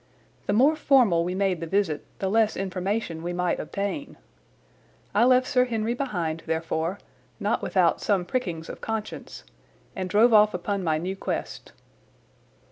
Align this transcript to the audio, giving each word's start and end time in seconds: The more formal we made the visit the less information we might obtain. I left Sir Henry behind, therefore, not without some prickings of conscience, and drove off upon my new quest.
The 0.47 0.53
more 0.53 0.75
formal 0.75 1.23
we 1.23 1.35
made 1.35 1.59
the 1.59 1.67
visit 1.67 2.03
the 2.17 2.27
less 2.27 2.57
information 2.57 3.21
we 3.21 3.33
might 3.33 3.59
obtain. 3.59 4.17
I 5.13 5.25
left 5.25 5.45
Sir 5.45 5.65
Henry 5.65 5.93
behind, 5.93 6.41
therefore, 6.47 6.97
not 7.39 7.61
without 7.61 8.01
some 8.01 8.25
prickings 8.25 8.67
of 8.67 8.81
conscience, 8.81 9.43
and 9.95 10.09
drove 10.09 10.33
off 10.33 10.55
upon 10.55 10.83
my 10.83 10.97
new 10.97 11.15
quest. 11.15 11.71